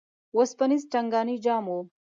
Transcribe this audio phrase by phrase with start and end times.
[0.37, 1.79] وسپنیز ټنګانی جام او